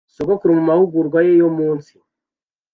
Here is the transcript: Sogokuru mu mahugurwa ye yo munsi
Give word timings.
Sogokuru 0.15 0.57
mu 0.57 0.63
mahugurwa 0.69 1.19
ye 1.25 1.33
yo 1.41 1.49
munsi 1.57 1.93